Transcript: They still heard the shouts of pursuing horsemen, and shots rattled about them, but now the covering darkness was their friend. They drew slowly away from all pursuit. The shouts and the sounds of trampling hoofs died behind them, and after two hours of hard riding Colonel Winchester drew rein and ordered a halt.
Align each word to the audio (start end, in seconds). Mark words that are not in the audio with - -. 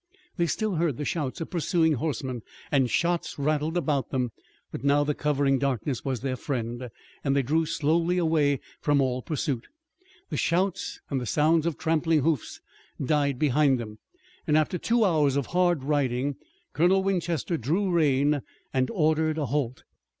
They 0.37 0.47
still 0.47 0.77
heard 0.77 0.97
the 0.97 1.05
shouts 1.05 1.41
of 1.41 1.51
pursuing 1.51 1.93
horsemen, 1.93 2.41
and 2.71 2.89
shots 2.89 3.37
rattled 3.37 3.77
about 3.77 4.09
them, 4.09 4.31
but 4.71 4.83
now 4.83 5.03
the 5.03 5.13
covering 5.13 5.59
darkness 5.59 6.03
was 6.03 6.21
their 6.21 6.35
friend. 6.35 6.89
They 7.23 7.43
drew 7.43 7.67
slowly 7.67 8.17
away 8.17 8.61
from 8.79 8.99
all 8.99 9.21
pursuit. 9.21 9.67
The 10.31 10.37
shouts 10.37 10.99
and 11.11 11.21
the 11.21 11.27
sounds 11.27 11.67
of 11.67 11.77
trampling 11.77 12.21
hoofs 12.21 12.61
died 12.99 13.37
behind 13.37 13.79
them, 13.79 13.99
and 14.47 14.57
after 14.57 14.79
two 14.79 15.05
hours 15.05 15.35
of 15.35 15.45
hard 15.53 15.83
riding 15.83 16.35
Colonel 16.73 17.03
Winchester 17.03 17.55
drew 17.55 17.91
rein 17.91 18.41
and 18.73 18.89
ordered 18.89 19.37
a 19.37 19.45
halt. 19.45 19.83